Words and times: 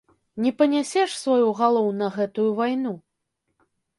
Не 0.45 0.51
панясеш 0.61 1.09
сваю 1.23 1.51
галоў 1.59 1.91
на 1.99 2.07
гэтую 2.17 2.47
вайну? 2.61 2.97